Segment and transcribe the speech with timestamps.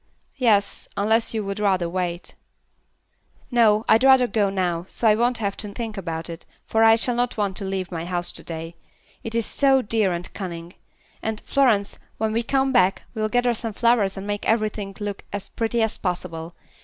[0.37, 2.33] "Yes, unless you would rather wait."
[3.51, 6.95] "No, I'd rather go now, so I won't have to think about it, for I
[6.95, 8.73] shall not want to leave my house to day;
[9.23, 10.73] it is so dear and cunning.
[11.21, 15.49] And, Florence, when we come back, we'll gather some flowers and make everything look as
[15.49, 16.55] pretty as possible.